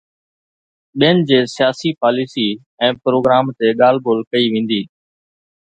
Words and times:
ٻين 1.01 1.17
جي 1.31 1.39
سياسي 1.57 1.91
پاليسي 2.03 2.47
۽ 2.89 2.91
پروگرام 3.05 3.55
تي 3.59 3.69
ڳالهه 3.83 4.03
ٻولهه 4.09 4.29
ڪئي 4.33 4.45
ويندي. 4.57 4.83